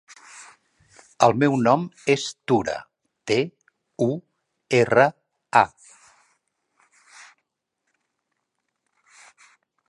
El 1.25 1.33
meu 1.41 1.57
nom 1.65 1.83
és 2.13 2.23
Tura: 2.51 2.75
te, 3.31 3.37
u, 4.07 4.07
erra, 4.79 5.05
a. 5.61 5.63